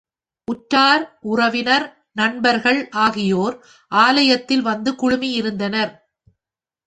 [0.47, 1.85] உற்றார், உறவினர்,
[2.11, 3.55] நண்பர்கள் ஆகியோர்
[3.91, 5.93] ஆலயத்தில் வந்து குழுமியிருந்தனர்.